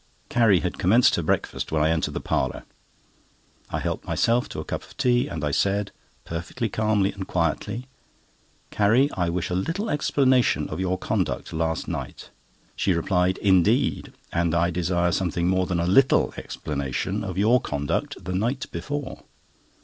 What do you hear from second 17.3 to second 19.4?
your conduct the night before."